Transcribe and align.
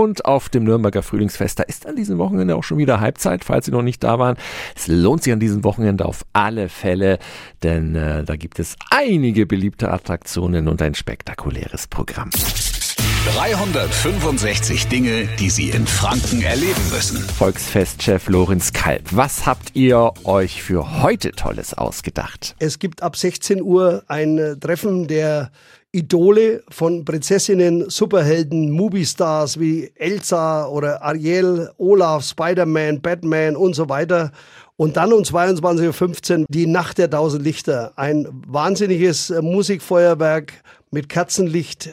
Und 0.00 0.24
auf 0.24 0.48
dem 0.48 0.64
Nürnberger 0.64 1.02
Frühlingsfest, 1.02 1.58
da 1.58 1.62
ist 1.64 1.86
an 1.86 1.94
diesem 1.94 2.16
Wochenende 2.16 2.56
auch 2.56 2.64
schon 2.64 2.78
wieder 2.78 3.00
Halbzeit, 3.00 3.44
falls 3.44 3.66
Sie 3.66 3.70
noch 3.70 3.82
nicht 3.82 4.02
da 4.02 4.18
waren. 4.18 4.38
Es 4.74 4.86
lohnt 4.86 5.22
sich 5.22 5.30
an 5.30 5.40
diesem 5.40 5.62
Wochenende 5.62 6.06
auf 6.06 6.24
alle 6.32 6.70
Fälle, 6.70 7.18
denn 7.62 7.94
äh, 7.94 8.24
da 8.24 8.36
gibt 8.36 8.60
es 8.60 8.76
einige 8.88 9.44
beliebte 9.44 9.92
Attraktionen 9.92 10.68
und 10.68 10.80
ein 10.80 10.94
spektakuläres 10.94 11.86
Programm. 11.86 12.30
365 13.34 14.88
Dinge, 14.88 15.28
die 15.38 15.50
Sie 15.50 15.70
in 15.70 15.86
Franken 15.86 16.42
erleben 16.42 16.82
müssen. 16.92 17.18
Volksfestchef 17.18 18.28
Lorenz 18.28 18.72
Kalb, 18.72 19.02
was 19.10 19.46
habt 19.46 19.74
ihr 19.74 20.12
euch 20.24 20.62
für 20.62 21.02
heute 21.02 21.32
Tolles 21.32 21.74
ausgedacht? 21.74 22.54
Es 22.58 22.78
gibt 22.78 23.02
ab 23.02 23.16
16 23.16 23.62
Uhr 23.62 24.02
ein 24.08 24.56
Treffen 24.60 25.06
der 25.06 25.50
Idole 25.92 26.62
von 26.68 27.04
Prinzessinnen, 27.04 27.90
Superhelden, 27.90 28.70
Movie-Stars 28.70 29.58
wie 29.58 29.90
Elsa 29.96 30.66
oder 30.66 31.02
Ariel, 31.02 31.70
Olaf, 31.78 32.24
Spider-Man, 32.24 33.00
Batman 33.00 33.56
und 33.56 33.74
so 33.74 33.88
weiter. 33.88 34.30
Und 34.76 34.96
dann 34.96 35.12
um 35.12 35.22
22.15 35.22 36.40
Uhr 36.40 36.46
die 36.48 36.66
Nacht 36.66 36.98
der 36.98 37.10
tausend 37.10 37.44
Lichter. 37.44 37.92
Ein 37.96 38.28
wahnsinniges 38.46 39.30
Musikfeuerwerk 39.40 40.52
mit 40.90 41.08
Kerzenlicht 41.08 41.90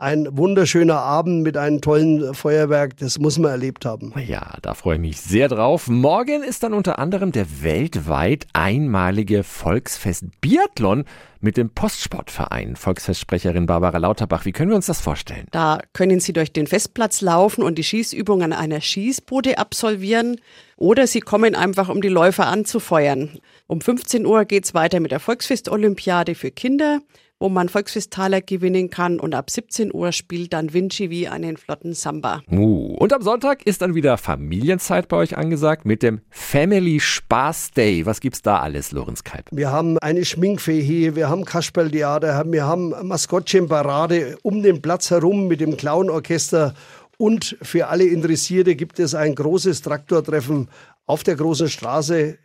ein 0.00 0.28
wunderschöner 0.30 1.00
Abend 1.00 1.42
mit 1.42 1.56
einem 1.56 1.80
tollen 1.80 2.32
Feuerwerk, 2.32 2.96
das 2.98 3.18
muss 3.18 3.36
man 3.36 3.50
erlebt 3.50 3.84
haben. 3.84 4.14
Ja, 4.24 4.56
da 4.62 4.74
freue 4.74 4.94
ich 4.94 5.00
mich 5.00 5.20
sehr 5.20 5.48
drauf. 5.48 5.88
Morgen 5.88 6.44
ist 6.44 6.62
dann 6.62 6.72
unter 6.72 7.00
anderem 7.00 7.32
der 7.32 7.62
weltweit 7.62 8.46
einmalige 8.52 9.42
Volksfest 9.42 10.26
Biathlon 10.40 11.04
mit 11.40 11.56
dem 11.56 11.70
Postsportverein. 11.70 12.76
Volksfestsprecherin 12.76 13.66
Barbara 13.66 13.98
Lauterbach, 13.98 14.44
wie 14.44 14.52
können 14.52 14.70
wir 14.70 14.76
uns 14.76 14.86
das 14.86 15.00
vorstellen? 15.00 15.46
Da 15.50 15.80
können 15.92 16.20
Sie 16.20 16.32
durch 16.32 16.52
den 16.52 16.68
Festplatz 16.68 17.20
laufen 17.20 17.64
und 17.64 17.76
die 17.76 17.84
Schießübung 17.84 18.42
an 18.42 18.52
einer 18.52 18.80
Schießbude 18.80 19.58
absolvieren 19.58 20.40
oder 20.76 21.08
Sie 21.08 21.20
kommen 21.20 21.56
einfach, 21.56 21.88
um 21.88 22.00
die 22.00 22.08
Läufer 22.08 22.46
anzufeuern. 22.46 23.40
Um 23.66 23.80
15 23.80 24.26
Uhr 24.26 24.44
geht's 24.44 24.74
weiter 24.74 25.00
mit 25.00 25.10
der 25.10 25.20
Volksfest-Olympiade 25.20 26.36
für 26.36 26.52
Kinder 26.52 27.00
wo 27.40 27.48
man 27.48 27.68
Volksfesttaler 27.68 28.40
gewinnen 28.40 28.90
kann. 28.90 29.20
Und 29.20 29.34
ab 29.34 29.50
17 29.50 29.94
Uhr 29.94 30.12
spielt 30.12 30.52
dann 30.52 30.72
Vinci 30.72 31.10
wie 31.10 31.28
einen 31.28 31.56
flotten 31.56 31.94
Samba. 31.94 32.42
Uh, 32.50 32.94
und 32.98 33.12
am 33.12 33.22
Sonntag 33.22 33.64
ist 33.66 33.82
dann 33.82 33.94
wieder 33.94 34.18
Familienzeit 34.18 35.08
bei 35.08 35.16
euch 35.16 35.36
angesagt 35.36 35.84
mit 35.84 36.02
dem 36.02 36.20
Family 36.30 37.00
Spaß 37.00 37.70
Day. 37.72 38.06
Was 38.06 38.20
gibt's 38.20 38.42
da 38.42 38.58
alles, 38.58 38.92
Lorenz 38.92 39.24
Kalb? 39.24 39.46
Wir 39.52 39.70
haben 39.70 39.98
eine 39.98 40.24
Schminkfee 40.24 40.80
hier, 40.80 41.16
wir 41.16 41.28
haben 41.28 41.44
Kasperltheater, 41.44 42.44
wir 42.50 42.66
haben 42.66 42.94
Maskottchenparade 43.06 44.38
um 44.42 44.62
den 44.62 44.82
Platz 44.82 45.10
herum 45.10 45.48
mit 45.48 45.60
dem 45.60 45.76
Clownorchester. 45.76 46.74
Und 47.16 47.56
für 47.62 47.88
alle 47.88 48.04
Interessierte 48.04 48.76
gibt 48.76 49.00
es 49.00 49.14
ein 49.14 49.34
großes 49.34 49.82
Traktortreffen 49.82 50.68
auf 51.06 51.24
der 51.24 51.34
großen 51.36 51.68
Straße. 51.68 52.38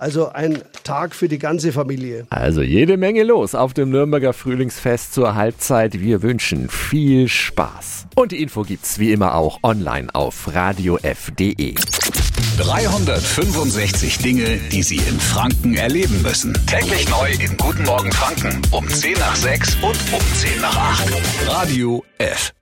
Also 0.00 0.30
ein 0.32 0.62
Tag 0.82 1.14
für 1.14 1.28
die 1.28 1.38
ganze 1.38 1.72
Familie. 1.72 2.26
Also 2.30 2.62
jede 2.62 2.96
Menge 2.96 3.22
los 3.22 3.54
auf 3.54 3.74
dem 3.74 3.90
Nürnberger 3.90 4.32
Frühlingsfest 4.32 5.12
zur 5.12 5.34
Halbzeit. 5.34 6.00
Wir 6.00 6.22
wünschen 6.22 6.70
viel 6.70 7.28
Spaß. 7.28 8.06
Und 8.14 8.32
die 8.32 8.42
Info 8.42 8.62
gibt's 8.62 8.98
wie 8.98 9.12
immer 9.12 9.34
auch 9.34 9.58
online 9.62 10.08
auf 10.14 10.54
radiof.de. 10.54 11.74
365 12.56 14.18
Dinge, 14.18 14.58
die 14.72 14.82
Sie 14.82 14.96
in 14.96 15.20
Franken 15.20 15.74
erleben 15.74 16.22
müssen. 16.22 16.54
Täglich 16.66 17.06
neu 17.10 17.30
in 17.32 17.54
Guten 17.58 17.82
Morgen 17.82 18.10
Franken 18.10 18.62
um 18.70 18.88
10 18.88 19.18
nach 19.18 19.36
6 19.36 19.74
und 19.82 19.98
um 20.14 20.34
10 20.34 20.60
nach 20.62 20.76
8. 20.76 21.12
Radio 21.46 22.02
F. 22.16 22.54